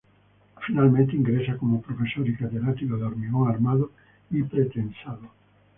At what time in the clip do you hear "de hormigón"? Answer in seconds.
2.97-3.51